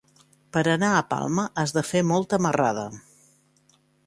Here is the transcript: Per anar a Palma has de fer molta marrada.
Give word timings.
Per 0.55 0.61
anar 0.71 0.89
a 0.93 1.03
Palma 1.11 1.45
has 1.65 1.75
de 1.77 1.83
fer 1.93 2.01
molta 2.13 2.41
marrada. 2.47 2.89